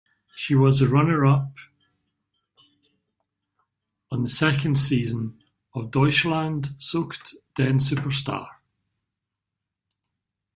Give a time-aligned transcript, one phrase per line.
[0.35, 1.53] She was the runner-up
[4.09, 5.37] on the second season
[5.75, 8.47] of "Deutschland sucht den Superstar".